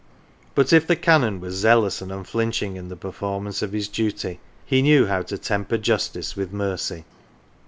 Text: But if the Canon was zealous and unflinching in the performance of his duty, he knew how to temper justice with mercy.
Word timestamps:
But 0.55 0.73
if 0.73 0.87
the 0.87 0.95
Canon 0.95 1.39
was 1.39 1.53
zealous 1.53 2.01
and 2.01 2.11
unflinching 2.11 2.75
in 2.75 2.89
the 2.89 2.95
performance 2.95 3.61
of 3.61 3.71
his 3.71 3.87
duty, 3.87 4.39
he 4.65 4.81
knew 4.81 5.05
how 5.05 5.21
to 5.21 5.37
temper 5.37 5.77
justice 5.77 6.35
with 6.35 6.51
mercy. 6.51 7.05